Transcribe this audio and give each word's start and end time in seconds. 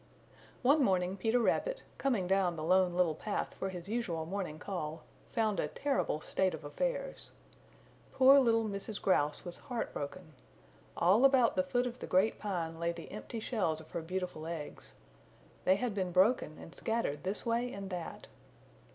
One 0.63 0.83
morning 0.83 1.15
Peter 1.15 1.37
Rabbit, 1.37 1.83
coming 1.99 2.25
down 2.25 2.55
the 2.55 2.63
Lone 2.63 2.95
Little 2.95 3.13
Path 3.13 3.53
for 3.53 3.69
his 3.69 3.87
usual 3.87 4.25
morning 4.25 4.57
call, 4.57 5.03
found 5.31 5.59
a 5.59 5.67
terrible 5.67 6.21
state 6.21 6.55
of 6.55 6.63
affairs. 6.65 7.29
Poor 8.11 8.39
little 8.39 8.63
Mrs. 8.65 8.99
Grouse 8.99 9.45
was 9.45 9.57
heart 9.57 9.93
broken. 9.93 10.33
All 10.97 11.23
about 11.23 11.55
the 11.55 11.61
foot 11.61 11.85
of 11.85 11.99
the 11.99 12.07
Great 12.07 12.39
Pine 12.39 12.79
lay 12.79 12.91
the 12.91 13.11
empty 13.11 13.39
shells 13.39 13.79
of 13.79 13.91
her 13.91 14.01
beautiful 14.01 14.47
eggs. 14.47 14.95
They 15.65 15.75
had 15.75 15.93
been 15.93 16.11
broken 16.11 16.57
and 16.57 16.73
scattered 16.73 17.21
this 17.23 17.45
way 17.45 17.71
and 17.71 17.91
that. 17.91 18.25